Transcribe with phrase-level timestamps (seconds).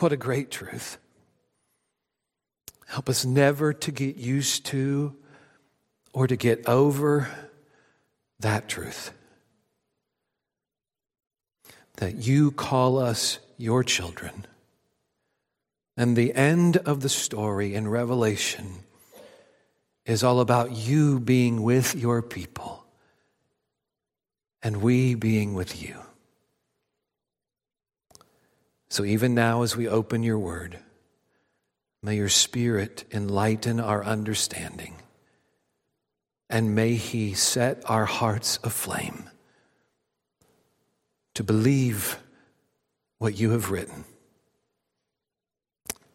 [0.00, 0.96] What a great truth.
[2.86, 5.14] Help us never to get used to
[6.14, 7.28] or to get over
[8.40, 9.12] that truth.
[11.96, 14.46] That you call us your children.
[15.98, 18.84] And the end of the story in Revelation
[20.06, 22.86] is all about you being with your people
[24.62, 25.98] and we being with you.
[28.90, 30.78] So even now, as we open your word,
[32.02, 34.96] may your spirit enlighten our understanding
[36.50, 39.30] and may he set our hearts aflame
[41.34, 42.18] to believe
[43.18, 44.04] what you have written.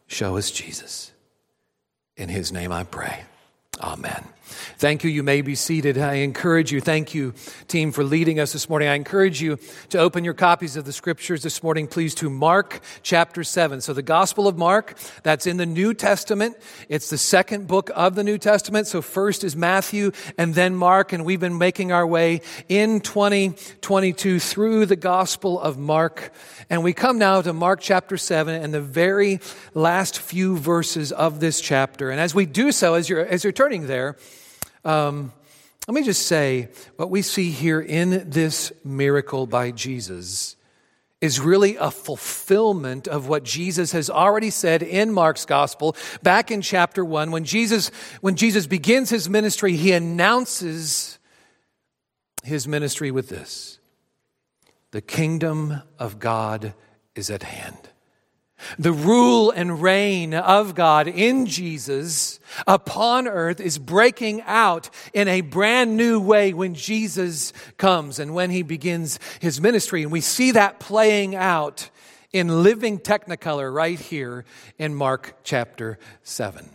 [0.07, 1.11] Show us Jesus.
[2.17, 3.23] In his name I pray.
[3.79, 4.25] Amen.
[4.45, 5.09] Thank you.
[5.09, 5.97] You may be seated.
[5.97, 6.79] I encourage you.
[6.81, 7.33] Thank you,
[7.67, 8.87] team, for leading us this morning.
[8.87, 9.57] I encourage you
[9.89, 13.81] to open your copies of the scriptures this morning, please, to Mark chapter 7.
[13.81, 16.57] So, the Gospel of Mark, that's in the New Testament.
[16.89, 18.87] It's the second book of the New Testament.
[18.87, 21.13] So, first is Matthew and then Mark.
[21.13, 26.31] And we've been making our way in 2022 through the Gospel of Mark.
[26.69, 29.39] And we come now to Mark chapter 7 and the very
[29.73, 32.09] last few verses of this chapter.
[32.09, 34.17] And as we do so, as you're, as you're turning there,
[34.85, 35.33] um,
[35.87, 40.55] let me just say what we see here in this miracle by Jesus
[41.21, 46.61] is really a fulfillment of what Jesus has already said in Mark's gospel back in
[46.61, 47.89] chapter 1 when Jesus
[48.21, 51.19] when Jesus begins his ministry he announces
[52.43, 53.79] his ministry with this
[54.91, 56.73] the kingdom of God
[57.15, 57.89] is at hand.
[58.79, 65.41] The rule and reign of God in Jesus upon earth is breaking out in a
[65.41, 70.03] brand new way when Jesus comes and when he begins his ministry.
[70.03, 71.89] And we see that playing out
[72.31, 74.45] in living technicolor right here
[74.77, 76.74] in Mark chapter 7.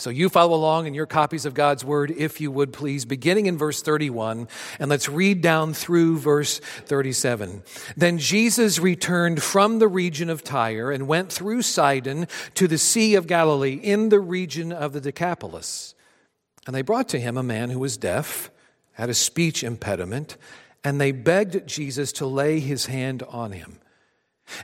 [0.00, 3.44] So you follow along in your copies of God's word, if you would please, beginning
[3.44, 4.48] in verse 31,
[4.78, 7.62] and let's read down through verse 37.
[7.98, 13.14] Then Jesus returned from the region of Tyre and went through Sidon to the Sea
[13.14, 15.94] of Galilee in the region of the Decapolis.
[16.66, 18.50] And they brought to him a man who was deaf,
[18.92, 20.38] had a speech impediment,
[20.82, 23.80] and they begged Jesus to lay his hand on him.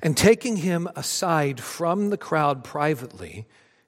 [0.02, 3.46] And taking him aside from the crowd privately,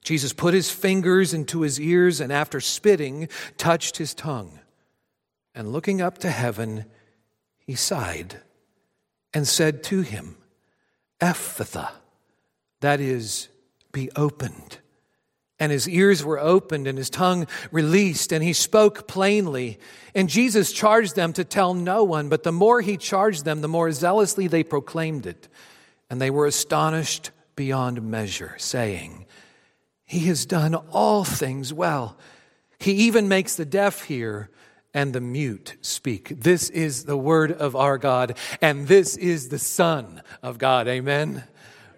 [0.08, 4.58] Jesus put his fingers into his ears and after spitting, touched his tongue.
[5.54, 6.86] And looking up to heaven,
[7.58, 8.40] he sighed
[9.34, 10.38] and said to him,
[11.20, 11.90] Ephphatha,
[12.80, 13.48] that is,
[13.92, 14.78] be opened.
[15.58, 19.78] And his ears were opened and his tongue released, and he spoke plainly.
[20.14, 23.68] And Jesus charged them to tell no one, but the more he charged them, the
[23.68, 25.48] more zealously they proclaimed it.
[26.08, 29.26] And they were astonished beyond measure, saying,
[30.08, 32.16] he has done all things well.
[32.78, 34.48] He even makes the deaf hear
[34.94, 36.30] and the mute speak.
[36.40, 40.88] This is the word of our God, and this is the Son of God.
[40.88, 41.44] Amen.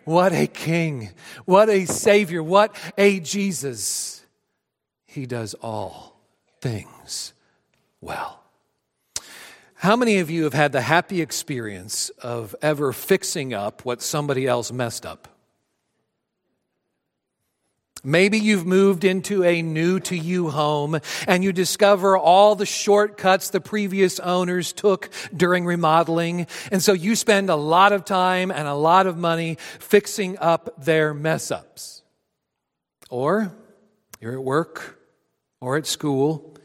[0.04, 1.10] What a king.
[1.44, 2.42] What a savior.
[2.42, 4.26] What a Jesus.
[5.06, 6.20] He does all
[6.60, 7.32] things
[8.00, 8.42] well.
[9.76, 14.48] How many of you have had the happy experience of ever fixing up what somebody
[14.48, 15.28] else messed up?
[18.02, 23.50] Maybe you've moved into a new to you home and you discover all the shortcuts
[23.50, 26.46] the previous owners took during remodeling.
[26.72, 30.82] And so you spend a lot of time and a lot of money fixing up
[30.84, 32.02] their mess ups.
[33.10, 33.52] Or
[34.20, 34.98] you're at work
[35.60, 36.56] or at school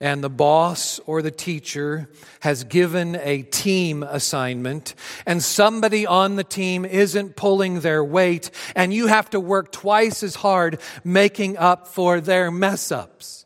[0.00, 2.08] and the boss or the teacher
[2.40, 4.94] has given a team assignment
[5.26, 10.22] and somebody on the team isn't pulling their weight and you have to work twice
[10.22, 13.44] as hard making up for their mess ups.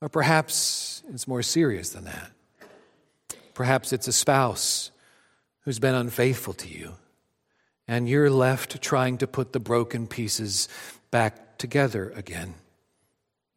[0.00, 2.30] Or perhaps it's more serious than that.
[3.52, 4.90] Perhaps it's a spouse
[5.60, 6.94] who's been unfaithful to you
[7.86, 10.68] and you're left trying to put the broken pieces
[11.10, 12.54] back together again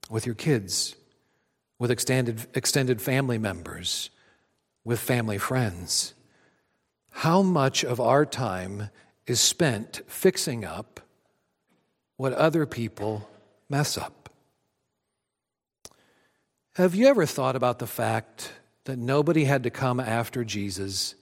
[0.09, 0.95] with your kids
[1.79, 4.09] with extended, extended family members,
[4.83, 6.13] with family friends.
[7.11, 8.89] How much of our time
[9.25, 10.99] is spent fixing up
[12.15, 13.29] what other people
[13.69, 14.29] mess up?
[16.75, 18.53] Have you ever thought about the fact
[18.85, 21.15] that nobody had to come after Jesus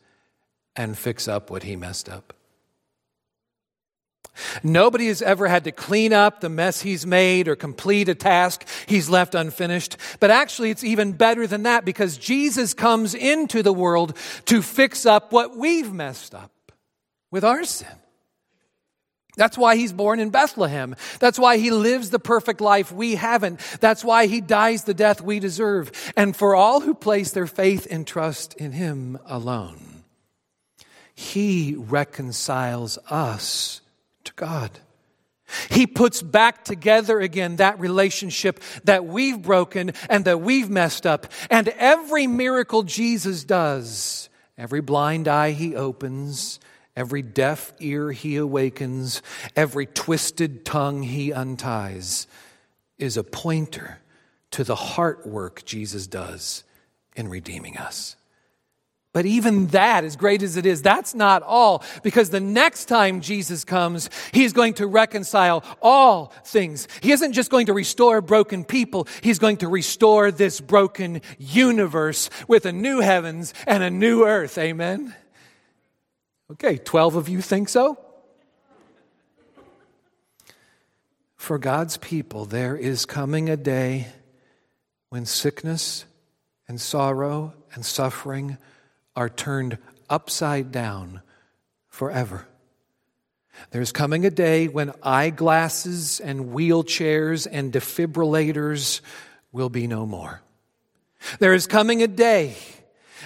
[0.75, 2.33] and fix up what he messed up?
[4.63, 8.65] Nobody has ever had to clean up the mess he's made or complete a task
[8.87, 9.97] he's left unfinished.
[10.19, 15.05] But actually, it's even better than that because Jesus comes into the world to fix
[15.05, 16.51] up what we've messed up
[17.31, 17.87] with our sin.
[19.37, 20.95] That's why he's born in Bethlehem.
[21.19, 23.59] That's why he lives the perfect life we haven't.
[23.79, 25.91] That's why he dies the death we deserve.
[26.15, 30.03] And for all who place their faith and trust in him alone,
[31.13, 33.81] he reconciles us
[34.25, 34.71] to God.
[35.69, 41.27] He puts back together again that relationship that we've broken and that we've messed up.
[41.51, 46.59] And every miracle Jesus does, every blind eye he opens,
[46.95, 49.21] Every deaf ear he awakens,
[49.55, 52.25] every twisted tongue he unties,
[52.97, 53.99] is a pointer
[54.51, 56.63] to the heart work Jesus does
[57.15, 58.15] in redeeming us.
[59.15, 61.85] But even that, as great as it is, that's not all.
[62.03, 66.89] Because the next time Jesus comes, he's going to reconcile all things.
[66.99, 72.29] He isn't just going to restore broken people, he's going to restore this broken universe
[72.49, 74.57] with a new heavens and a new earth.
[74.57, 75.15] Amen?
[76.51, 77.97] Okay, 12 of you think so?
[81.37, 84.07] For God's people, there is coming a day
[85.07, 86.03] when sickness
[86.67, 88.57] and sorrow and suffering
[89.15, 89.77] are turned
[90.09, 91.21] upside down
[91.87, 92.47] forever.
[93.71, 99.01] There's coming a day when eyeglasses and wheelchairs and defibrillators
[99.51, 100.41] will be no more.
[101.39, 102.55] There is coming a day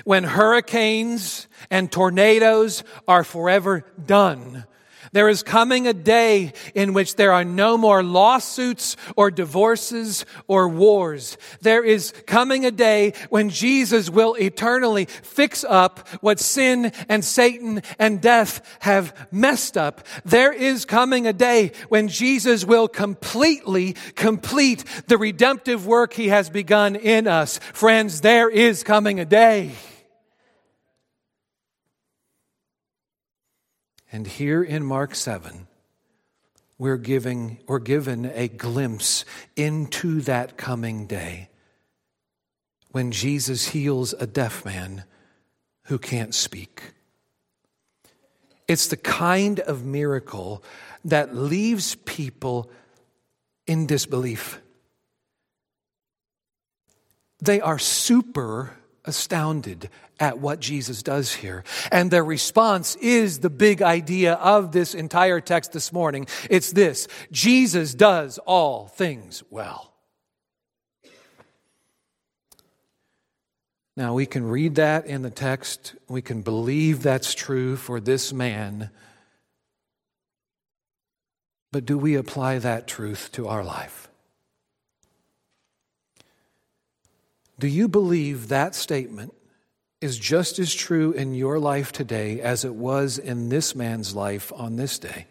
[0.04, 4.66] when hurricanes and tornadoes are forever done.
[5.12, 10.68] There is coming a day in which there are no more lawsuits or divorces or
[10.68, 11.38] wars.
[11.62, 17.82] There is coming a day when Jesus will eternally fix up what sin and Satan
[17.98, 20.06] and death have messed up.
[20.26, 26.50] There is coming a day when Jesus will completely complete the redemptive work he has
[26.50, 27.60] begun in us.
[27.74, 29.72] Friends, there is coming a day.
[34.12, 35.68] And here in Mark 7,
[36.78, 39.26] we're, giving, we're given a glimpse
[39.56, 41.50] into that coming day
[42.92, 45.04] when Jesus heals a deaf man
[45.84, 46.94] who can't speak.
[48.68, 50.64] It's the kind of miracle
[51.06, 52.72] that leaves people
[53.68, 54.62] in disbelief.
[57.42, 58.79] They are super
[59.10, 59.90] astounded
[60.20, 61.64] at what Jesus does here.
[61.92, 66.28] And their response is the big idea of this entire text this morning.
[66.50, 69.94] It's this Jesus does all things well.
[73.98, 75.96] Now, we can read that in the text.
[76.08, 78.92] We can believe that's true for this man.
[81.74, 84.09] But do we apply that truth to our life?
[87.60, 89.34] Do you believe that statement
[90.00, 94.54] is just as true in your life today as it was in this man's life
[94.56, 95.28] on this day?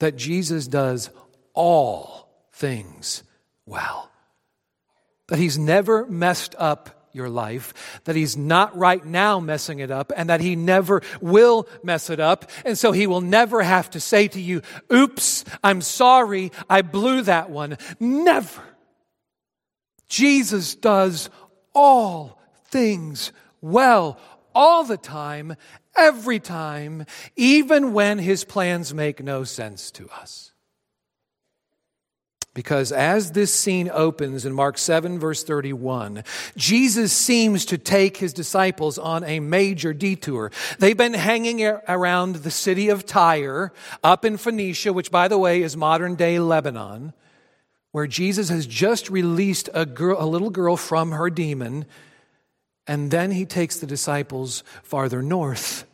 [0.00, 1.08] That Jesus does
[1.54, 3.22] all things
[3.64, 4.10] well.
[5.28, 10.12] That he's never messed up your life, that he's not right now messing it up,
[10.14, 12.50] and that he never will mess it up.
[12.66, 14.60] And so he will never have to say to you,
[14.92, 17.78] Oops, I'm sorry, I blew that one.
[17.98, 18.62] Never.
[20.08, 21.30] Jesus does
[21.74, 24.18] all things well,
[24.54, 25.56] all the time,
[25.96, 27.06] every time,
[27.36, 30.52] even when his plans make no sense to us.
[32.54, 36.22] Because as this scene opens in Mark 7, verse 31,
[36.56, 40.52] Jesus seems to take his disciples on a major detour.
[40.78, 43.72] They've been hanging around the city of Tyre,
[44.04, 47.12] up in Phoenicia, which, by the way, is modern day Lebanon
[47.94, 51.86] where Jesus has just released a, girl, a little girl from her demon,
[52.88, 55.86] and then he takes the disciples farther north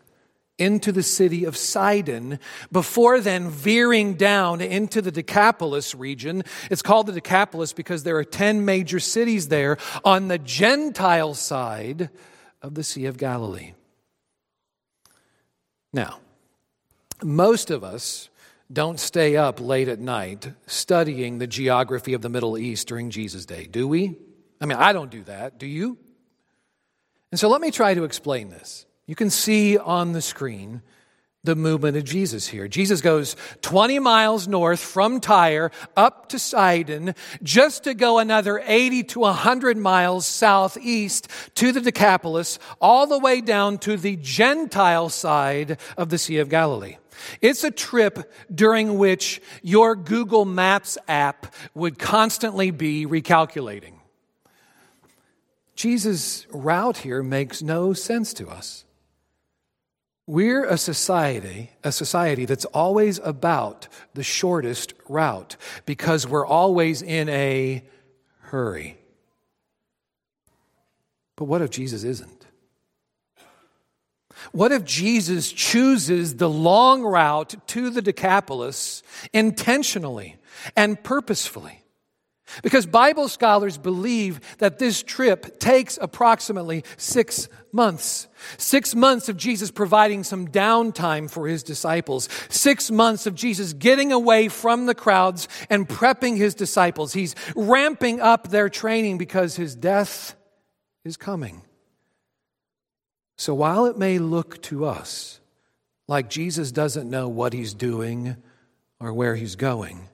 [0.57, 2.39] into the city of Sidon,
[2.73, 6.43] before then veering down into the Decapolis region.
[6.71, 12.09] It's called the Decapolis because there are 10 major cities there on the Gentile side
[12.63, 13.75] of the Sea of Galilee.
[15.93, 16.21] Now,
[17.23, 18.31] most of us
[18.73, 23.47] don't stay up late at night studying the geography of the Middle East during Jesus'
[23.47, 24.17] day, do we?
[24.61, 25.59] I mean, I don't do that.
[25.59, 25.99] Do you?
[27.31, 28.87] And so let me try to explain this.
[29.07, 30.83] You can see on the screen
[31.43, 32.69] the movement of Jesus here.
[32.69, 39.05] Jesus goes 20 miles north from Tyre up to Sidon just to go another 80
[39.05, 45.79] to 100 miles southeast to the Decapolis, all the way down to the Gentile side
[45.97, 46.99] of the Sea of Galilee.
[47.41, 53.95] It's a trip during which your Google Maps app would constantly be recalculating.
[55.75, 58.85] Jesus' route here makes no sense to us.
[60.31, 65.57] We're a society, a society that's always about the shortest route
[65.87, 67.83] because we're always in a
[68.39, 68.97] hurry.
[71.35, 72.47] But what if Jesus isn't?
[74.53, 80.37] What if Jesus chooses the long route to the Decapolis intentionally
[80.77, 81.80] and purposefully?
[82.63, 88.29] Because Bible scholars believe that this trip takes approximately six months.
[88.57, 92.29] Six months of Jesus providing some downtime for his disciples.
[92.49, 97.13] Six months of Jesus getting away from the crowds and prepping his disciples.
[97.13, 100.35] He's ramping up their training because his death
[101.05, 101.63] is coming.
[103.37, 105.41] So while it may look to us
[106.07, 108.37] like Jesus doesn't know what he's doing
[108.99, 110.09] or where he's going,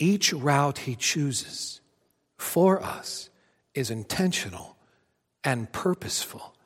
[0.00, 1.80] each route he chooses
[2.36, 3.30] for us
[3.74, 4.76] is intentional
[5.44, 6.56] and purposeful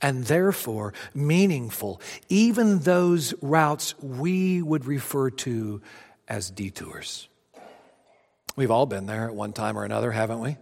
[0.00, 5.80] and therefore meaningful, even those routes we would refer to
[6.28, 7.28] as detours.
[8.54, 10.58] We've all been there at one time or another, haven't we?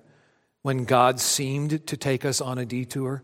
[0.62, 3.22] When God seemed to take us on a detour.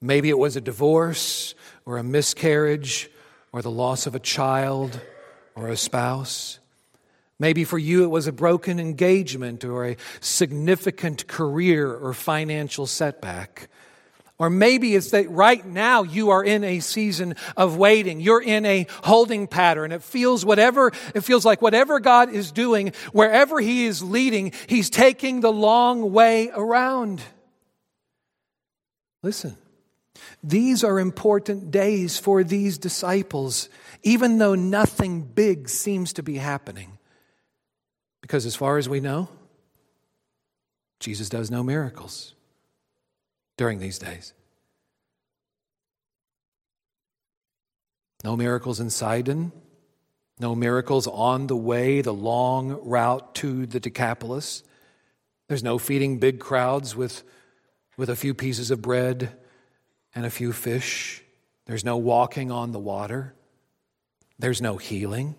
[0.00, 1.54] Maybe it was a divorce
[1.86, 3.08] or a miscarriage
[3.52, 5.00] or the loss of a child
[5.54, 6.58] or a spouse.
[7.42, 13.68] Maybe for you it was a broken engagement or a significant career or financial setback.
[14.38, 18.20] Or maybe it's that right now you are in a season of waiting.
[18.20, 19.90] You're in a holding pattern.
[19.90, 24.88] It feels whatever, it feels like whatever God is doing, wherever He is leading, He's
[24.88, 27.22] taking the long way around.
[29.24, 29.56] Listen,
[30.44, 33.68] these are important days for these disciples,
[34.04, 36.98] even though nothing big seems to be happening.
[38.22, 39.28] Because as far as we know,
[41.00, 42.34] Jesus does no miracles
[43.58, 44.32] during these days.
[48.24, 49.52] No miracles in Sidon,
[50.38, 54.62] no miracles on the way, the long route to the Decapolis.
[55.48, 57.24] There's no feeding big crowds with,
[57.96, 59.36] with a few pieces of bread
[60.14, 61.22] and a few fish.
[61.66, 63.34] There's no walking on the water.
[64.38, 65.34] There's no healing.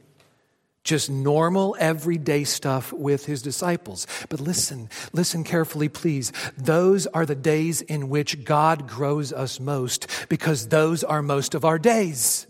[0.84, 4.06] Just normal, everyday stuff with his disciples.
[4.28, 6.34] But listen, listen carefully, please.
[6.58, 11.64] Those are the days in which God grows us most because those are most of
[11.64, 12.48] our days.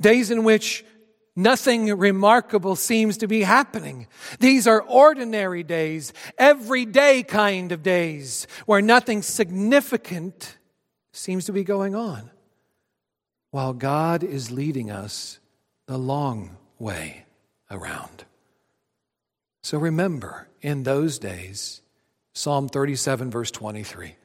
[0.00, 0.84] Days in which
[1.36, 4.06] nothing remarkable seems to be happening.
[4.38, 10.56] These are ordinary days, everyday kind of days where nothing significant
[11.12, 12.30] seems to be going on
[13.50, 15.38] while God is leading us
[15.86, 17.24] the long way
[17.70, 18.24] around.
[19.62, 21.80] So remember, in those days,
[22.34, 24.16] Psalm 37, verse 23.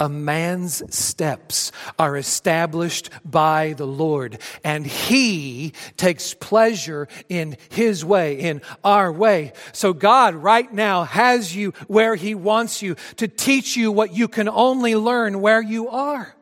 [0.00, 8.38] A man's steps are established by the Lord, and he takes pleasure in his way,
[8.38, 9.52] in our way.
[9.72, 14.28] So God right now has you where he wants you to teach you what you
[14.28, 16.34] can only learn where you are.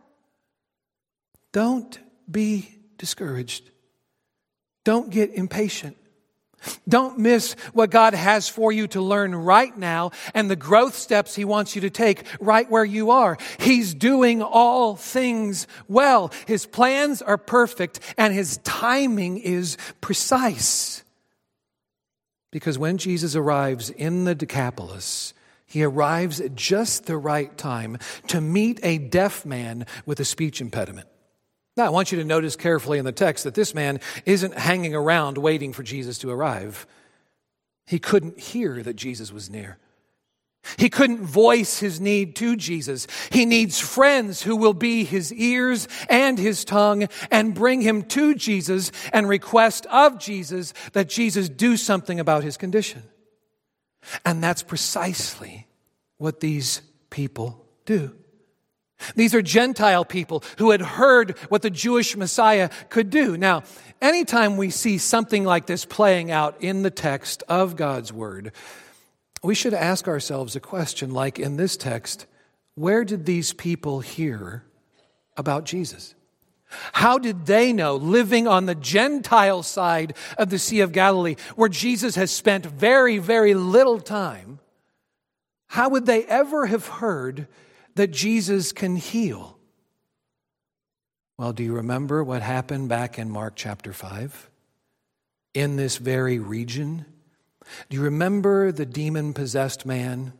[1.53, 1.99] Don't
[2.31, 2.69] be
[2.99, 3.71] discouraged.
[4.87, 5.97] Don't get impatient.
[6.89, 11.35] Don't miss what God has for you to learn right now and the growth steps
[11.35, 13.37] He wants you to take right where you are.
[13.59, 16.31] He's doing all things well.
[16.47, 21.03] His plans are perfect and His timing is precise.
[22.53, 25.35] Because when Jesus arrives in the Decapolis,
[25.67, 30.61] he arrives at just the right time to meet a deaf man with a speech
[30.61, 31.09] impediment.
[31.77, 34.95] Now, I want you to notice carefully in the text that this man isn't hanging
[34.95, 36.87] around waiting for Jesus to arrive.
[37.87, 39.79] He couldn't hear that Jesus was near.
[40.79, 43.07] He couldn't voice his need to Jesus.
[43.31, 48.35] He needs friends who will be his ears and his tongue and bring him to
[48.35, 53.03] Jesus and request of Jesus that Jesus do something about his condition.
[54.25, 55.67] And that's precisely
[56.19, 56.81] what these
[57.11, 58.15] people do.
[59.15, 63.37] These are Gentile people who had heard what the Jewish Messiah could do.
[63.37, 63.63] Now,
[64.01, 68.53] anytime we see something like this playing out in the text of God's Word,
[69.43, 72.27] we should ask ourselves a question like in this text
[72.75, 74.63] where did these people hear
[75.37, 76.15] about Jesus?
[76.93, 81.69] How did they know, living on the Gentile side of the Sea of Galilee, where
[81.69, 84.59] Jesus has spent very, very little time,
[85.69, 87.49] how would they ever have heard
[87.97, 89.59] that Jesus can heal.
[91.37, 94.51] Well, do you remember what happened back in Mark chapter 5?
[95.53, 97.05] In this very region?
[97.91, 100.33] Do you remember the demon possessed man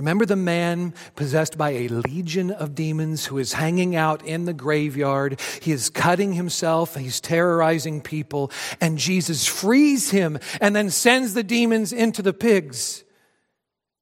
[0.00, 4.54] Remember the man possessed by a legion of demons who is hanging out in the
[4.54, 5.38] graveyard?
[5.60, 11.42] He is cutting himself, he's terrorizing people, and Jesus frees him and then sends the
[11.42, 13.04] demons into the pigs.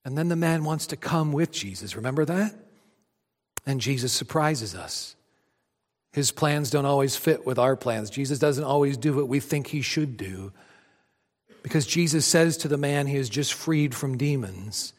[0.05, 1.97] And then the man wants to come with Jesus.
[1.97, 2.55] Remember that?
[3.69, 5.15] And Jesus surprises us.
[6.13, 8.09] His plans don't always fit with our plans.
[8.09, 10.53] Jesus doesn't always do what we think he should do.
[11.63, 14.95] Because Jesus says to the man he has just freed from demons,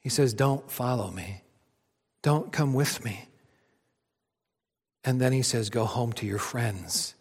[0.00, 1.42] He says, Don't follow me.
[2.22, 3.28] Don't come with me.
[5.04, 7.14] And then he says, Go home to your friends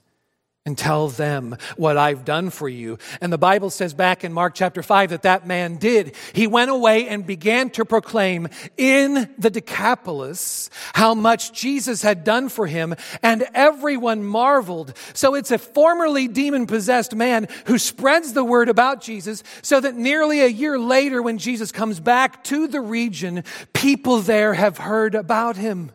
[0.65, 2.97] and tell them what I've done for you.
[3.19, 6.15] And the Bible says back in Mark chapter 5 that that man did.
[6.31, 12.47] He went away and began to proclaim in the Decapolis how much Jesus had done
[12.47, 14.93] for him, and everyone marveled.
[15.13, 19.95] So it's a formerly demon possessed man who spreads the word about Jesus so that
[19.95, 23.43] nearly a year later, when Jesus comes back to the region,
[23.73, 25.91] people there have heard about him.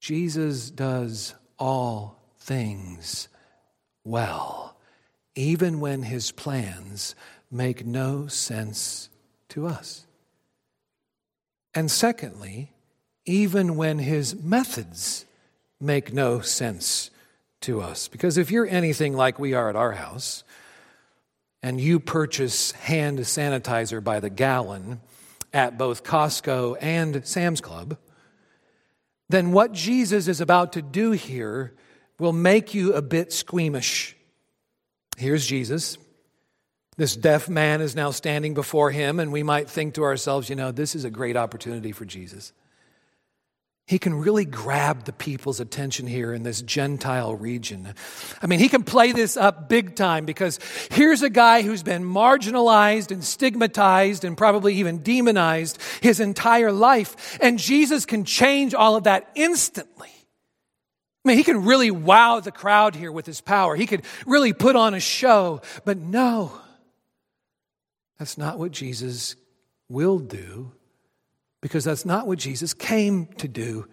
[0.00, 2.19] Jesus does all
[2.50, 3.28] things
[4.02, 4.76] well,
[5.36, 7.14] even when his plans
[7.48, 9.08] make no sense
[9.48, 10.04] to us.
[11.74, 12.72] And secondly,
[13.24, 15.26] even when his methods
[15.80, 17.12] make no sense
[17.60, 18.08] to us.
[18.08, 20.42] Because if you're anything like we are at our house,
[21.62, 25.00] and you purchase hand sanitizer by the gallon
[25.52, 27.96] at both Costco and Sam's Club,
[29.28, 31.74] then what Jesus is about to do here
[32.20, 34.16] will make you a bit squeamish.
[35.16, 35.98] Here's Jesus.
[36.96, 40.56] This deaf man is now standing before him, and we might think to ourselves, you
[40.56, 42.52] know, this is a great opportunity for Jesus.
[43.86, 47.92] He can really grab the people's attention here in this Gentile region.
[48.40, 50.60] I mean, he can play this up big time because
[50.92, 57.36] here's a guy who's been marginalized and stigmatized and probably even demonized his entire life.
[57.40, 60.12] And Jesus can change all of that instantly.
[61.24, 63.76] I mean, he can really wow the crowd here with his power.
[63.76, 66.52] He could really put on a show, but no,
[68.18, 69.36] that's not what Jesus
[69.88, 70.72] will do
[71.60, 73.86] because that's not what Jesus came to do.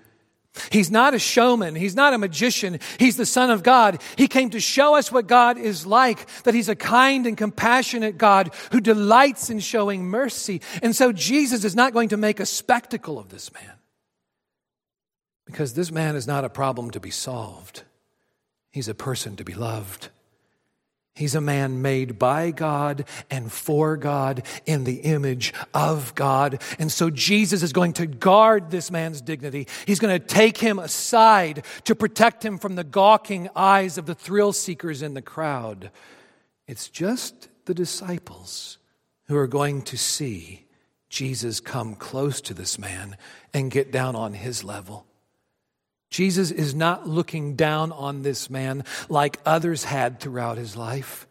[0.72, 1.76] He's not a showman.
[1.76, 2.80] He's not a magician.
[2.98, 4.02] He's the Son of God.
[4.16, 8.18] He came to show us what God is like, that He's a kind and compassionate
[8.18, 10.62] God who delights in showing mercy.
[10.82, 13.77] And so Jesus is not going to make a spectacle of this man.
[15.48, 17.84] Because this man is not a problem to be solved,
[18.70, 20.10] he's a person to be loved.
[21.16, 26.62] He's a man made by God and for God in the image of God.
[26.78, 29.68] And so Jesus is going to guard this man's dignity.
[29.88, 34.14] He's going to take him aside to protect him from the gawking eyes of the
[34.14, 35.90] thrill seekers in the crowd.
[36.68, 38.78] It's just the disciples
[39.26, 40.68] who are going to see
[41.10, 43.18] Jesus come close to this man
[43.56, 45.08] and get down on his level.
[46.10, 51.28] Jesus is not looking down on this man like others had throughout his life.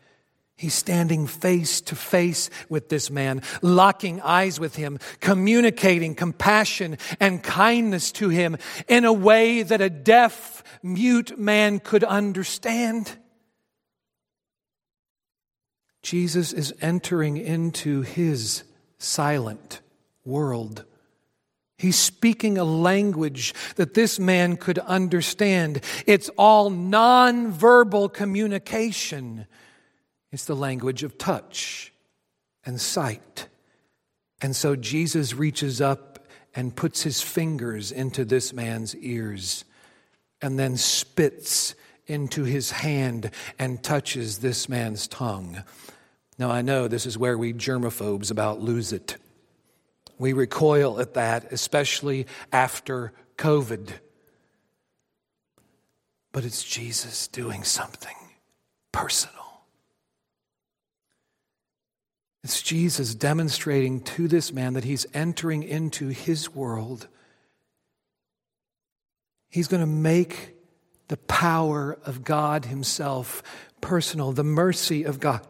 [0.59, 7.43] He's standing face to face with this man, locking eyes with him, communicating compassion and
[7.43, 8.57] kindness to him
[8.89, 13.19] in a way that a deaf, mute man could understand.
[16.03, 18.63] Jesus is entering into his
[18.97, 19.81] silent
[20.25, 20.85] world.
[21.79, 25.83] He's speaking a language that this man could understand.
[26.07, 29.47] It's all nonverbal communication.
[30.33, 31.93] It's the language of touch
[32.65, 33.49] and sight.
[34.41, 39.65] And so Jesus reaches up and puts his fingers into this man's ears
[40.41, 41.75] and then spits
[42.07, 45.63] into his hand and touches this man's tongue.
[46.39, 49.17] Now, I know this is where we germaphobes about lose it.
[50.19, 53.91] We recoil at that, especially after COVID.
[56.33, 58.17] But it's Jesus doing something
[58.93, 59.35] personal.
[62.45, 67.09] It's Jesus demonstrating to this man that he's entering into his world.
[69.51, 70.57] He's going to make
[71.09, 73.43] the power of God Himself
[73.81, 75.47] personal, the mercy of God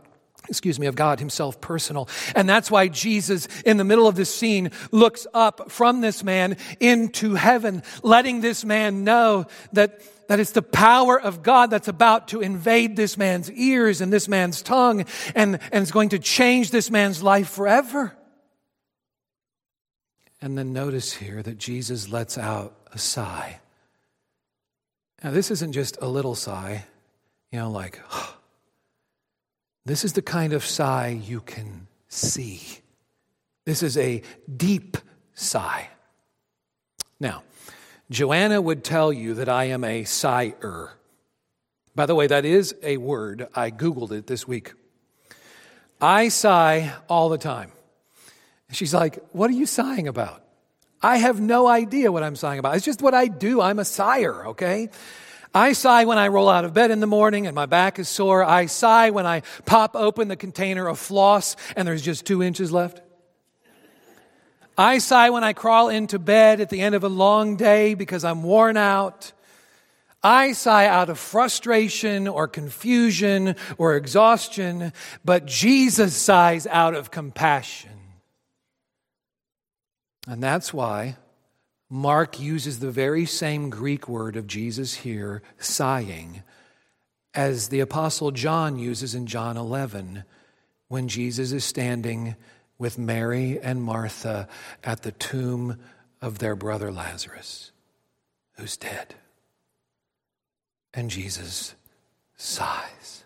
[0.49, 2.09] excuse me, of God himself personal.
[2.35, 6.57] And that's why Jesus, in the middle of this scene, looks up from this man
[6.81, 12.29] into heaven, letting this man know that, that it's the power of God that's about
[12.29, 15.05] to invade this man's ears and this man's tongue
[15.35, 18.17] and, and is going to change this man's life forever.
[20.41, 23.61] And then notice here that Jesus lets out a sigh.
[25.23, 26.85] Now, this isn't just a little sigh,
[27.51, 28.01] you know, like,
[29.87, 32.61] this is the kind of sigh you can see.
[33.64, 34.22] This is a
[34.55, 34.96] deep
[35.35, 35.88] sigh.
[37.18, 37.44] Now,
[38.11, 40.90] Joanna would tell you that I am a sigher.
[41.94, 43.49] By the way, that is a word.
[43.55, 44.75] I Googled it this week.
[46.01, 47.70] I sigh all the time.
[48.72, 50.42] She's like, What are you sighing about?
[51.01, 52.75] I have no idea what I'm sighing about.
[52.75, 53.61] It's just what I do.
[53.61, 54.90] I'm a sigher, okay?
[55.57, 58.11] I sigh when I roll out of bed in the morning and my back is
[58.11, 58.45] sore.
[58.45, 62.71] I sigh when I pop open the container of floss and there's just two inches
[62.71, 63.01] left.
[64.77, 68.23] I sigh when I crawl into bed at the end of a long day because
[68.23, 69.33] I'm worn out.
[70.23, 74.92] I sigh out of frustration or confusion or exhaustion,
[75.25, 77.99] but Jesus sighs out of compassion.
[80.29, 81.16] And that's why
[81.88, 86.42] Mark uses the very same Greek word of Jesus here, sighing,
[87.33, 90.25] as the Apostle John uses in John 11
[90.88, 92.35] when Jesus is standing
[92.79, 94.49] with Mary and Martha
[94.83, 95.79] at the tomb
[96.20, 97.70] of their brother Lazarus,
[98.57, 99.14] who's dead.
[100.92, 101.75] And Jesus
[102.37, 103.25] sighs.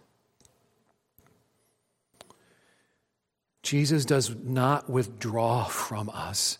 [3.63, 6.59] Jesus does not withdraw from us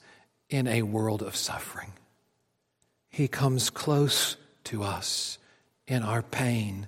[0.51, 1.93] in a world of suffering.
[3.09, 5.39] He comes close to us
[5.87, 6.87] in our pain,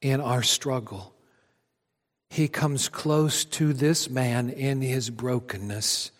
[0.00, 1.12] in our struggle
[2.32, 6.12] he comes close to this man in his brokenness.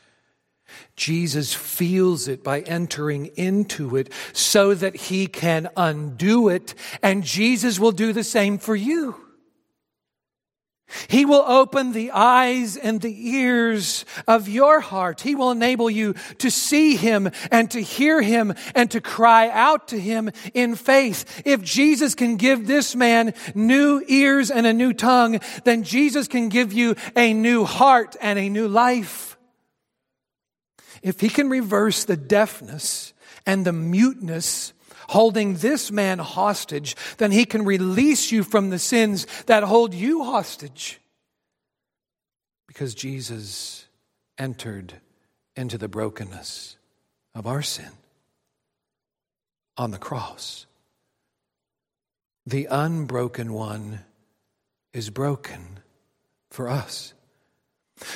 [0.94, 7.80] Jesus feels it by entering into it so that he can undo it, and Jesus
[7.80, 9.16] will do the same for you.
[11.08, 15.20] He will open the eyes and the ears of your heart.
[15.20, 19.88] He will enable you to see Him and to hear Him and to cry out
[19.88, 21.42] to Him in faith.
[21.44, 26.48] If Jesus can give this man new ears and a new tongue, then Jesus can
[26.48, 29.36] give you a new heart and a new life.
[31.02, 33.12] If He can reverse the deafness
[33.46, 34.72] and the muteness
[35.08, 40.24] holding this man hostage, then he can release you from the sins that hold you
[40.24, 41.00] hostage.
[42.66, 43.86] Because Jesus
[44.38, 44.94] entered
[45.56, 46.76] into the brokenness
[47.34, 47.90] of our sin
[49.76, 50.66] on the cross.
[52.46, 54.00] The unbroken one
[54.92, 55.80] is broken
[56.50, 57.14] for us.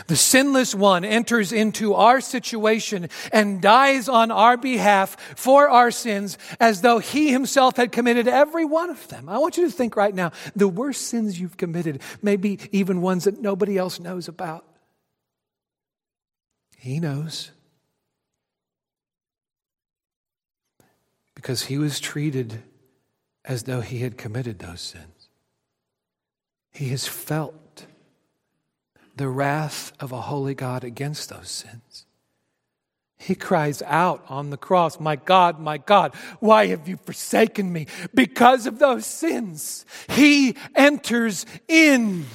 [0.06, 6.38] The sinless one enters into our situation and dies on our behalf for our sins
[6.60, 9.28] as though he himself had committed every one of them.
[9.28, 13.24] I want you to think right now the worst sins you've committed, maybe even ones
[13.24, 14.64] that nobody else knows about.
[16.78, 17.50] He knows.
[21.34, 22.62] Because he was treated
[23.44, 25.28] as though he had committed those sins.
[26.72, 27.54] He has felt
[29.16, 32.06] the wrath of a holy God against those sins.
[33.18, 37.86] He cries out on the cross, My God, my God, why have you forsaken me?
[38.14, 42.26] Because of those sins, He enters in.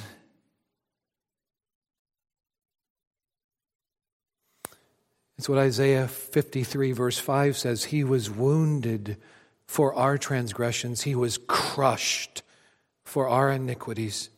[5.38, 9.16] It's what Isaiah 53, verse 5 says He was wounded
[9.66, 12.42] for our transgressions, He was crushed
[13.04, 14.30] for our iniquities.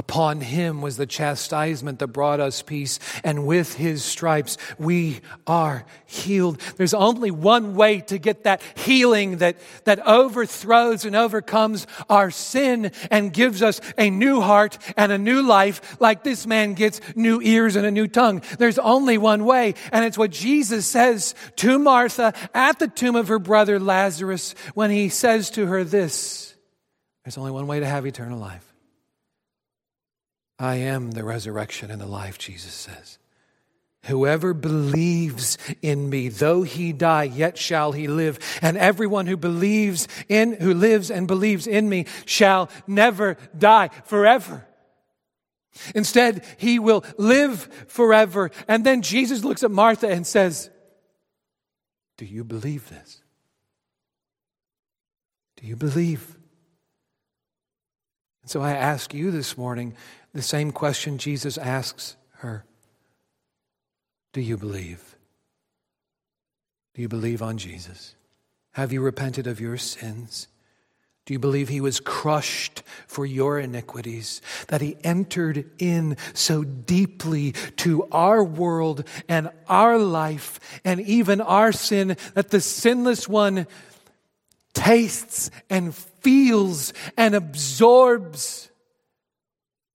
[0.00, 5.84] Upon him was the chastisement that brought us peace, and with his stripes we are
[6.06, 6.58] healed.
[6.78, 12.92] There's only one way to get that healing that, that overthrows and overcomes our sin
[13.10, 17.42] and gives us a new heart and a new life, like this man gets new
[17.42, 18.40] ears and a new tongue.
[18.58, 23.28] There's only one way, and it's what Jesus says to Martha at the tomb of
[23.28, 26.54] her brother Lazarus when he says to her this
[27.22, 28.69] There's only one way to have eternal life.
[30.60, 33.18] I am the resurrection and the life, Jesus says.
[34.04, 38.38] Whoever believes in me, though he die, yet shall he live.
[38.60, 44.66] And everyone who believes in, who lives and believes in me shall never die forever.
[45.94, 48.50] Instead, he will live forever.
[48.68, 50.68] And then Jesus looks at Martha and says,
[52.18, 53.22] Do you believe this?
[55.56, 56.36] Do you believe?
[58.42, 59.94] And so I ask you this morning,
[60.32, 62.64] the same question Jesus asks her
[64.32, 65.16] Do you believe?
[66.94, 68.14] Do you believe on Jesus?
[68.72, 70.48] Have you repented of your sins?
[71.26, 74.40] Do you believe he was crushed for your iniquities?
[74.68, 81.72] That he entered in so deeply to our world and our life and even our
[81.72, 83.66] sin that the sinless one
[84.72, 88.69] tastes and feels and absorbs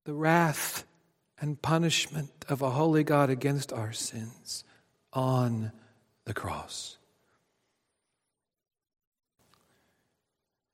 [0.06, 0.86] the wrath
[1.40, 4.64] and punishment of a holy God against our sins
[5.12, 5.72] on
[6.26, 6.98] the cross.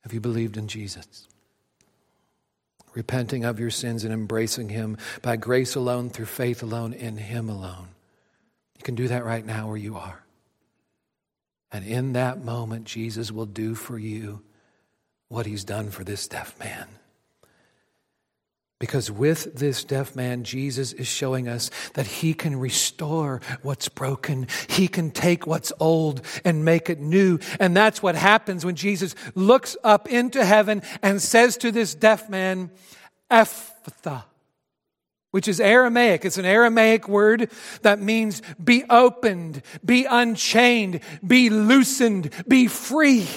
[0.03, 1.27] Have you believed in Jesus?
[2.93, 7.49] Repenting of your sins and embracing Him by grace alone, through faith alone, in Him
[7.49, 7.87] alone.
[8.77, 10.23] You can do that right now where you are.
[11.71, 14.41] And in that moment, Jesus will do for you
[15.29, 16.87] what He's done for this deaf man.
[18.81, 24.47] Because with this deaf man, Jesus is showing us that he can restore what's broken.
[24.67, 27.37] He can take what's old and make it new.
[27.59, 32.27] And that's what happens when Jesus looks up into heaven and says to this deaf
[32.27, 32.71] man,
[33.29, 34.23] Ephphatha,
[35.29, 36.25] which is Aramaic.
[36.25, 37.51] It's an Aramaic word
[37.83, 43.27] that means be opened, be unchained, be loosened, be free.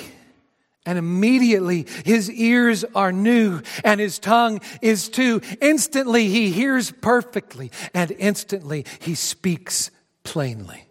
[0.86, 5.40] And immediately his ears are new and his tongue is too.
[5.60, 9.90] Instantly he hears perfectly and instantly he speaks
[10.24, 10.88] plainly.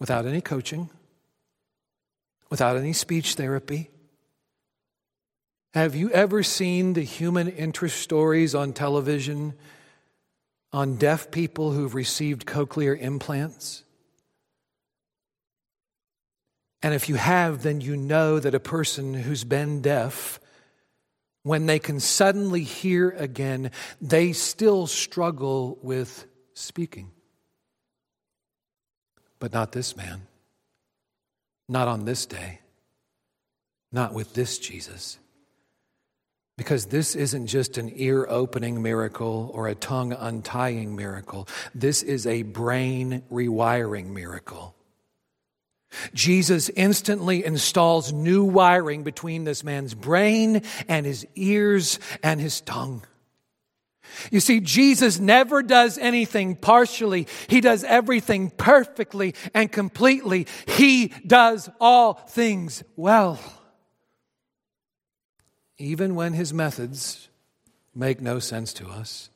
[0.00, 0.90] Without any coaching,
[2.48, 3.90] without any speech therapy.
[5.72, 9.54] Have you ever seen the human interest stories on television
[10.72, 13.84] on deaf people who've received cochlear implants?
[16.82, 20.40] And if you have, then you know that a person who's been deaf,
[21.42, 27.10] when they can suddenly hear again, they still struggle with speaking.
[29.38, 30.26] But not this man.
[31.68, 32.60] Not on this day.
[33.92, 35.18] Not with this Jesus.
[36.56, 41.48] Because this isn't just an ear opening miracle or a tongue untying miracle.
[41.74, 44.74] This is a brain rewiring miracle.
[46.14, 53.02] Jesus instantly installs new wiring between this man's brain and his ears and his tongue.
[54.30, 57.26] You see, Jesus never does anything partially.
[57.48, 60.46] He does everything perfectly and completely.
[60.66, 63.38] He does all things well.
[65.78, 67.28] Even when his methods
[67.94, 69.30] make no sense to us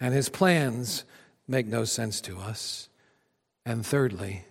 [0.00, 1.04] and his plans
[1.46, 2.88] make no sense to us.
[3.64, 4.44] And thirdly,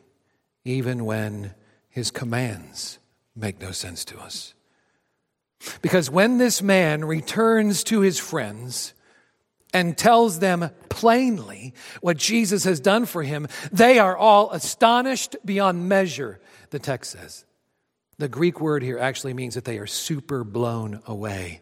[0.67, 1.53] even when
[1.89, 2.99] his commands
[3.36, 4.53] make no sense to us.
[5.82, 8.93] Because when this man returns to his friends
[9.73, 15.88] and tells them plainly what Jesus has done for him, they are all astonished beyond
[15.88, 17.45] measure, the text says.
[18.17, 21.62] The Greek word here actually means that they are super blown away.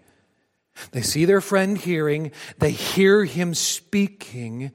[0.92, 4.72] They see their friend hearing, they hear him speaking,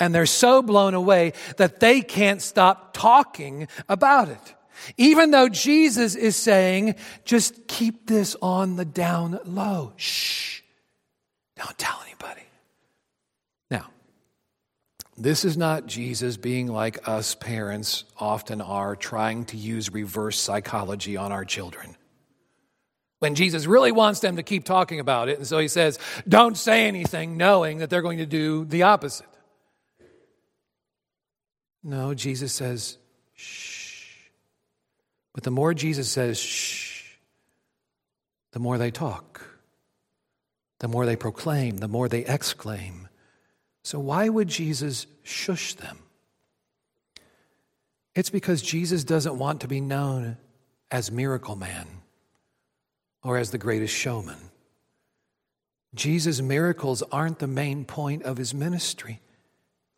[0.00, 4.54] and they're so blown away that they can't stop talking about it.
[4.96, 9.92] Even though Jesus is saying, just keep this on the down low.
[9.96, 10.62] Shh.
[11.56, 12.40] Don't tell anybody.
[13.70, 13.90] Now,
[15.18, 21.18] this is not Jesus being like us parents often are, trying to use reverse psychology
[21.18, 21.94] on our children.
[23.18, 26.56] When Jesus really wants them to keep talking about it, and so he says, don't
[26.56, 29.26] say anything, knowing that they're going to do the opposite.
[31.82, 32.98] No, Jesus says,
[33.34, 34.28] shh.
[35.32, 37.16] But the more Jesus says, shh,
[38.52, 39.40] the more they talk,
[40.80, 43.08] the more they proclaim, the more they exclaim.
[43.82, 45.98] So, why would Jesus shush them?
[48.14, 50.36] It's because Jesus doesn't want to be known
[50.90, 51.86] as Miracle Man
[53.22, 54.50] or as the greatest showman.
[55.94, 59.20] Jesus' miracles aren't the main point of his ministry.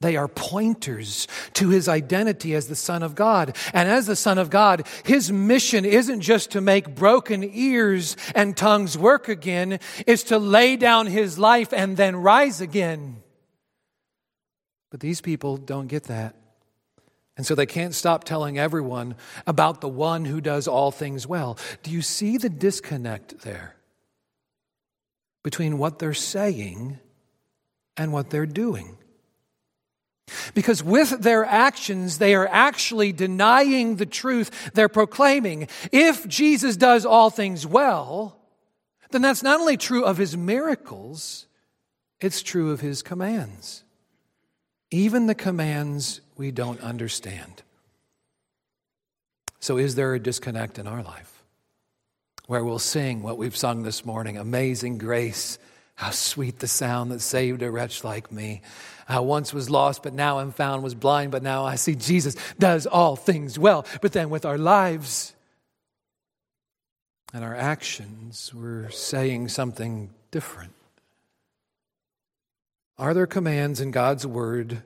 [0.03, 3.57] They are pointers to his identity as the Son of God.
[3.73, 8.57] And as the Son of God, his mission isn't just to make broken ears and
[8.57, 13.23] tongues work again, it's to lay down his life and then rise again.
[14.91, 16.35] But these people don't get that.
[17.37, 19.15] And so they can't stop telling everyone
[19.47, 21.57] about the one who does all things well.
[21.83, 23.77] Do you see the disconnect there
[25.43, 26.99] between what they're saying
[27.97, 28.99] and what they're doing?
[30.55, 35.69] Because with their actions, they are actually denying the truth they're proclaiming.
[35.91, 38.39] If Jesus does all things well,
[39.11, 41.47] then that's not only true of his miracles,
[42.21, 43.85] it's true of his commands.
[44.91, 47.63] Even the commands we don't understand.
[49.61, 51.45] So, is there a disconnect in our life
[52.47, 55.59] where we'll sing what we've sung this morning Amazing Grace?
[55.95, 58.63] How sweet the sound that saved a wretch like me.
[59.09, 62.35] I once was lost, but now I'm found, was blind, but now I see Jesus
[62.59, 63.87] does all things well.
[64.01, 65.35] But then with our lives
[67.33, 70.73] and our actions, we're saying something different.
[72.99, 74.83] Are there commands in God's word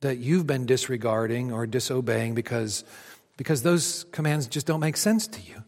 [0.00, 2.84] that you've been disregarding or disobeying because,
[3.36, 5.64] because those commands just don't make sense to you?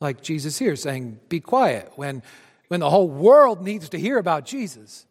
[0.00, 2.22] Like Jesus here saying, be quiet when,
[2.68, 5.06] when the whole world needs to hear about Jesus.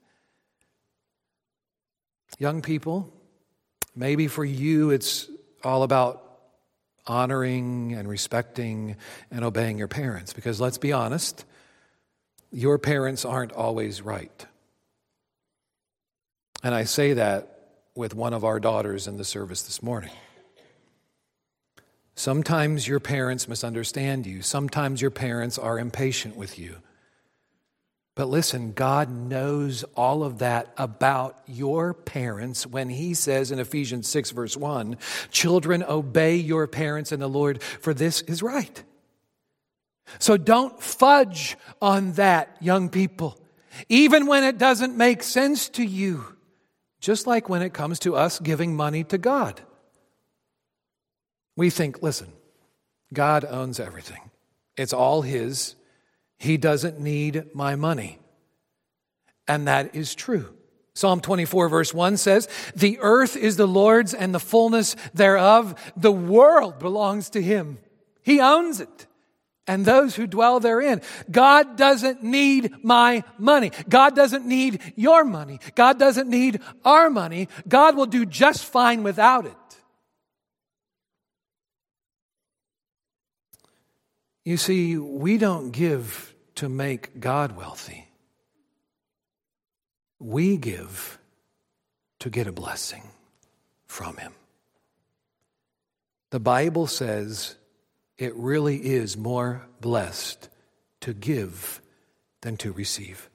[2.40, 3.14] Young people,
[3.96, 5.30] maybe for you it's
[5.64, 6.20] all about
[7.06, 8.96] honoring and respecting
[9.30, 10.34] and obeying your parents.
[10.34, 11.46] Because let's be honest,
[12.52, 14.46] your parents aren't always right.
[16.64, 17.50] And I say that
[17.96, 20.12] with one of our daughters in the service this morning.
[22.16, 24.42] Sometimes your parents misunderstand you.
[24.42, 26.78] Sometimes your parents are impatient with you.
[28.16, 34.08] But listen, God knows all of that about your parents when He says in Ephesians
[34.08, 34.98] 6, verse 1
[35.32, 38.84] Children, obey your parents in the Lord, for this is right.
[40.20, 43.40] So don't fudge on that, young people,
[43.90, 46.26] even when it doesn't make sense to you,
[47.00, 49.60] just like when it comes to us giving money to God.
[51.56, 52.32] We think, listen,
[53.12, 54.30] God owns everything,
[54.78, 55.76] it's all His.
[56.44, 58.20] He doesn't need my money.
[59.48, 60.54] And that is true.
[60.94, 65.74] Psalm 24, verse 1 says, The earth is the Lord's and the fullness thereof.
[65.96, 67.78] The world belongs to Him.
[68.24, 69.08] He owns it
[69.68, 71.02] and those who dwell therein.
[71.32, 73.72] God doesn't need my money.
[73.88, 75.62] God doesn't need your money.
[75.76, 77.48] God doesn't need our money.
[77.70, 79.56] God will do just fine without it.
[84.44, 88.08] You see, we don't give to make God wealthy.
[90.20, 91.18] We give
[92.20, 93.04] to get a blessing
[93.88, 94.34] from Him.
[96.30, 97.56] The Bible says
[98.18, 100.50] it really is more blessed
[101.02, 101.82] to give
[102.42, 103.30] than to receive.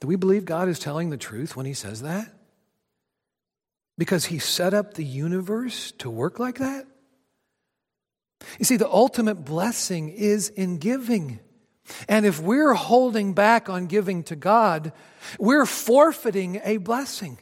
[0.00, 2.32] Do we believe God is telling the truth when He says that?
[3.96, 6.86] Because He set up the universe to work like that?
[8.58, 11.40] You see, the ultimate blessing is in giving.
[12.08, 14.92] And if we're holding back on giving to God,
[15.38, 17.38] we're forfeiting a blessing.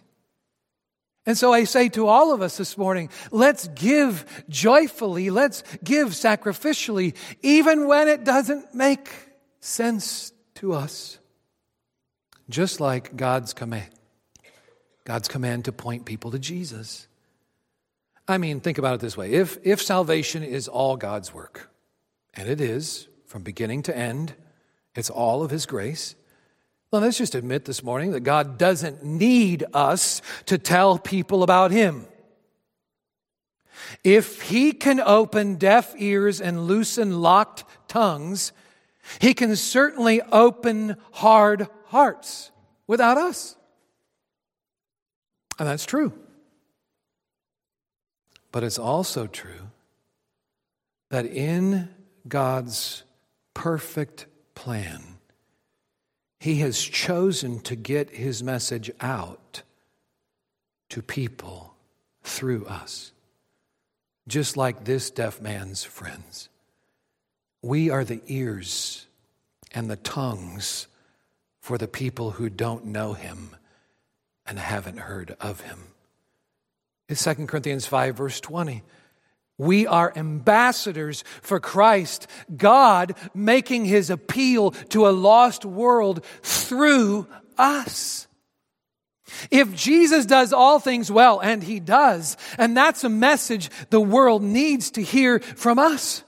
[1.26, 6.08] And so I say to all of us this morning, let's give joyfully, let's give
[6.08, 9.10] sacrificially, even when it doesn't make
[9.60, 11.18] sense to us.
[12.48, 13.90] Just like God's command.
[15.04, 17.08] God's command to point people to Jesus.
[18.28, 21.70] I mean, think about it this way if, if salvation is all God's work,
[22.34, 24.34] and it is from beginning to end,
[24.94, 26.14] it's all of His grace.
[26.90, 31.70] Well, let's just admit this morning that God doesn't need us to tell people about
[31.70, 32.06] Him.
[34.02, 38.52] If He can open deaf ears and loosen locked tongues,
[39.20, 42.50] He can certainly open hard hearts
[42.86, 43.56] without us.
[45.58, 46.12] And that's true.
[48.52, 49.70] But it's also true
[51.10, 51.88] that in
[52.26, 53.04] God's
[53.54, 55.02] perfect plan,
[56.40, 59.62] He has chosen to get His message out
[60.90, 61.74] to people
[62.22, 63.12] through us,
[64.28, 66.48] just like this deaf man's friends.
[67.62, 69.06] We are the ears
[69.72, 70.86] and the tongues
[71.60, 73.56] for the people who don't know Him
[74.46, 75.78] and haven't heard of Him.
[77.08, 78.82] It's 2 Corinthians 5, verse 20.
[79.58, 88.26] We are ambassadors for Christ, God making his appeal to a lost world through us.
[89.50, 94.42] If Jesus does all things well, and he does, and that's a message the world
[94.42, 96.22] needs to hear from us.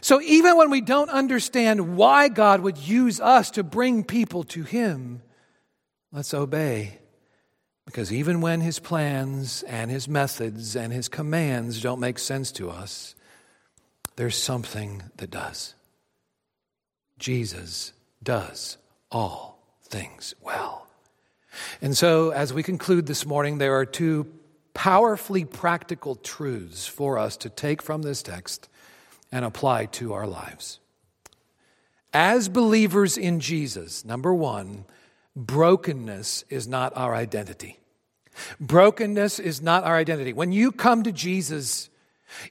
[0.00, 4.62] So even when we don't understand why God would use us to bring people to
[4.62, 5.22] him,
[6.12, 6.98] let's obey
[7.88, 12.68] because even when his plans and his methods and his commands don't make sense to
[12.68, 13.14] us,
[14.16, 15.74] there's something that does.
[17.18, 18.76] Jesus does
[19.10, 20.86] all things well.
[21.80, 24.26] And so, as we conclude this morning, there are two
[24.74, 28.68] powerfully practical truths for us to take from this text
[29.32, 30.78] and apply to our lives.
[32.12, 34.84] As believers in Jesus, number one,
[35.38, 37.78] brokenness is not our identity.
[38.60, 40.32] Brokenness is not our identity.
[40.32, 41.88] When you come to Jesus,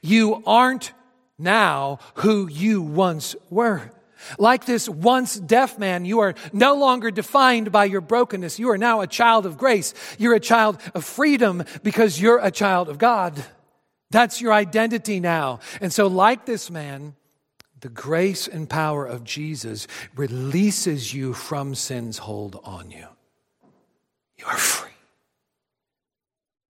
[0.01, 0.93] you aren't
[1.37, 3.91] now who you once were.
[4.39, 8.57] Like this once deaf man, you are no longer defined by your brokenness.
[8.57, 9.93] You are now a child of grace.
[10.17, 13.43] You're a child of freedom because you're a child of God.
[14.09, 15.59] That's your identity now.
[15.81, 17.15] And so, like this man,
[17.79, 23.07] the grace and power of Jesus releases you from sin's hold on you.
[24.37, 24.91] you are free.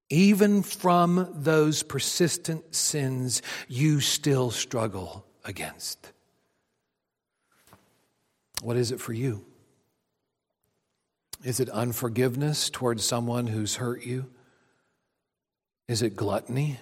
[0.09, 6.11] Even from those persistent sins you still struggle against.
[8.61, 9.45] What is it for you?
[11.43, 14.27] Is it unforgiveness towards someone who's hurt you?
[15.87, 16.79] Is it gluttony?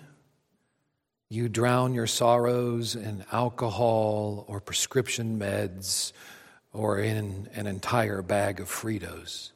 [1.29, 6.11] You drown your sorrows in alcohol or prescription meds
[6.71, 9.51] or in an entire bag of Fritos.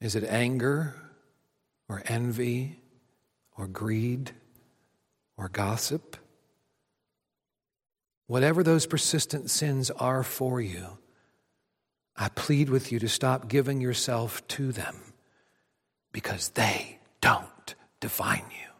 [0.00, 0.94] Is it anger
[1.88, 2.80] or envy
[3.56, 4.32] or greed
[5.36, 6.16] or gossip?
[8.26, 10.98] Whatever those persistent sins are for you,
[12.16, 14.96] I plead with you to stop giving yourself to them
[16.12, 18.71] because they don't define you.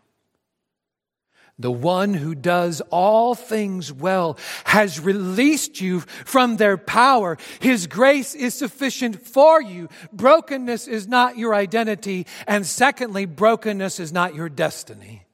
[1.62, 7.38] The one who does all things well has released you from their power.
[7.60, 9.88] His grace is sufficient for you.
[10.12, 12.26] Brokenness is not your identity.
[12.48, 15.24] And secondly, brokenness is not your destiny.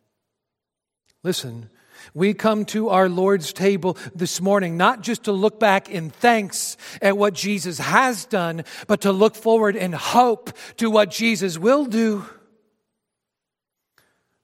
[1.24, 1.70] Listen,
[2.14, 6.76] we come to our Lord's table this morning not just to look back in thanks
[7.00, 11.86] at what Jesus has done, but to look forward in hope to what Jesus will
[11.86, 12.26] do.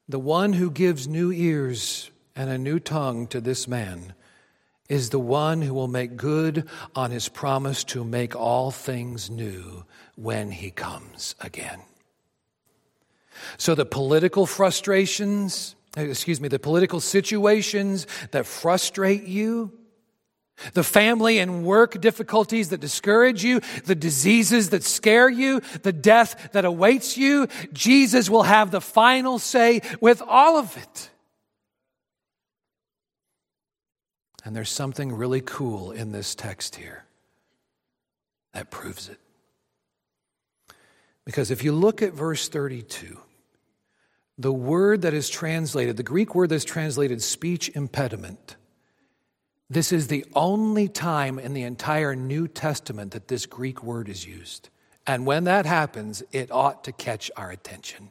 [0.09, 4.15] The one who gives new ears and a new tongue to this man
[4.89, 9.85] is the one who will make good on his promise to make all things new
[10.17, 11.81] when he comes again.
[13.57, 19.73] So the political frustrations, excuse me, the political situations that frustrate you,
[20.73, 26.51] the family and work difficulties that discourage you, the diseases that scare you, the death
[26.53, 31.11] that awaits you, Jesus will have the final say with all of it.
[34.45, 37.05] And there's something really cool in this text here
[38.53, 39.19] that proves it.
[41.25, 43.19] Because if you look at verse 32,
[44.37, 48.57] the word that is translated, the Greek word that's translated speech impediment,
[49.71, 54.27] this is the only time in the entire New Testament that this Greek word is
[54.27, 54.69] used.
[55.07, 58.11] And when that happens, it ought to catch our attention.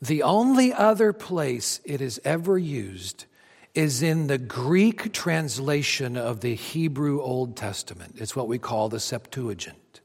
[0.00, 3.26] The only other place it is ever used
[3.74, 8.16] is in the Greek translation of the Hebrew Old Testament.
[8.18, 10.00] It's what we call the Septuagint.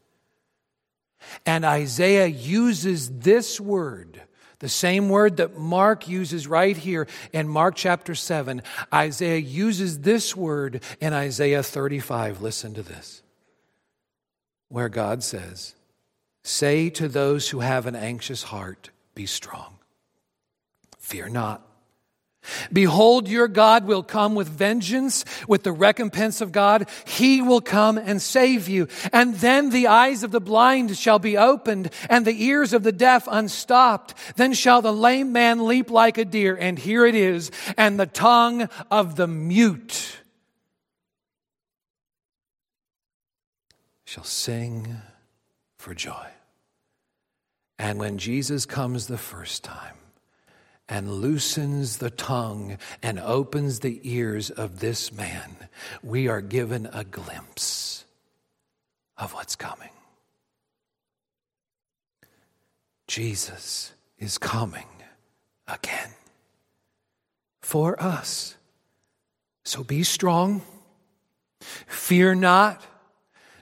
[1.46, 4.22] And Isaiah uses this word
[4.64, 8.61] the same word that Mark uses right here in Mark chapter 7,
[8.93, 12.41] Isaiah uses this word in Isaiah 35.
[12.41, 13.24] Listen to this.
[14.70, 15.76] Where God says,
[16.45, 19.80] Say to those who have an anxious heart, Be strong.
[20.97, 21.68] Fear not.
[22.72, 26.89] Behold, your God will come with vengeance, with the recompense of God.
[27.06, 28.88] He will come and save you.
[29.12, 32.91] And then the eyes of the blind shall be opened and the ears of the
[32.91, 34.14] deaf unstopped.
[34.36, 36.56] Then shall the lame man leap like a deer.
[36.56, 37.52] And here it is.
[37.78, 40.18] And the tongue of the mute
[44.06, 44.96] shall sing
[45.78, 46.28] for joy.
[47.80, 49.96] And when Jesus comes the first time,
[50.94, 55.58] and loosens the tongue and opens the ears of this man,
[56.04, 58.06] we are given a glimpse
[59.18, 59.89] of what's coming.
[63.08, 64.86] Jesus is coming
[65.68, 66.12] again
[67.64, 68.56] for us.
[69.66, 70.62] So be strong,
[71.60, 72.86] fear not.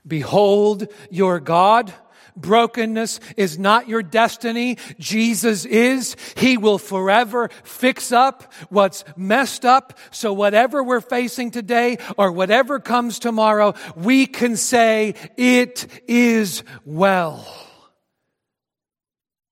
[0.05, 1.93] Behold your God
[2.35, 4.77] Brokenness is not your destiny.
[4.99, 6.15] Jesus is.
[6.37, 9.97] He will forever fix up what's messed up.
[10.11, 17.45] So whatever we're facing today or whatever comes tomorrow, we can say it is well.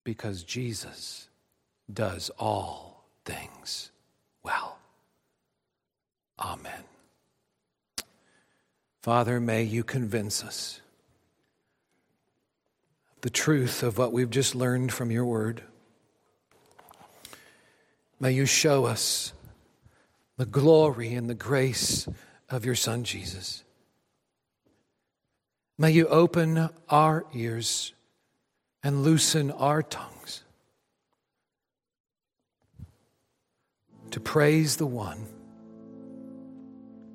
[0.04, 1.30] Because Jesus
[1.92, 3.92] does all things
[4.44, 4.78] well.
[6.40, 6.84] Amen.
[9.02, 10.82] Father, may you convince us
[13.22, 15.64] the truth of what we've just learned from your word.
[18.20, 19.34] May you show us
[20.38, 22.08] the glory and the grace
[22.50, 23.64] of your Son, Jesus.
[25.78, 27.94] May you open our ears
[28.84, 30.44] and loosen our tongues
[34.12, 35.26] to praise the one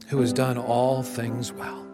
[0.09, 1.94] who has done all things well.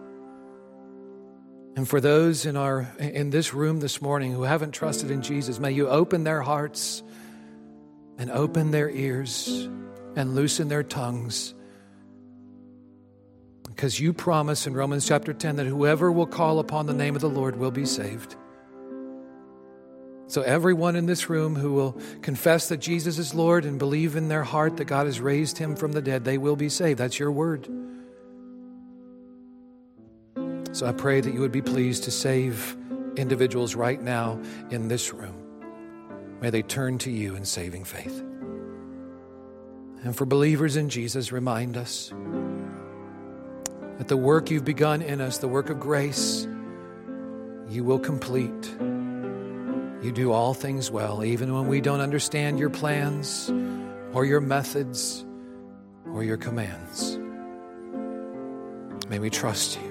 [1.75, 5.59] And for those in our in this room this morning who haven't trusted in Jesus,
[5.59, 7.01] may you open their hearts
[8.17, 9.67] and open their ears
[10.15, 11.53] and loosen their tongues.
[13.67, 17.21] Because you promise in Romans chapter 10 that whoever will call upon the name of
[17.21, 18.35] the Lord will be saved.
[20.27, 24.27] So, everyone in this room who will confess that Jesus is Lord and believe in
[24.27, 26.99] their heart that God has raised him from the dead, they will be saved.
[26.99, 27.67] That's your word.
[30.73, 32.77] So, I pray that you would be pleased to save
[33.17, 35.35] individuals right now in this room.
[36.41, 38.23] May they turn to you in saving faith.
[40.03, 42.11] And for believers in Jesus, remind us
[43.97, 46.47] that the work you've begun in us, the work of grace,
[47.69, 48.75] you will complete.
[50.01, 53.51] You do all things well, even when we don't understand your plans
[54.13, 55.23] or your methods
[56.11, 57.19] or your commands.
[59.07, 59.90] May we trust you.